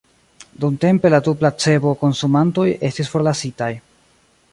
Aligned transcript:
Dumtempe 0.63 1.11
la 1.13 1.19
du 1.27 1.33
placebo-konsumantoj 1.41 2.65
estis 2.89 3.13
forlasitaj. 3.13 3.69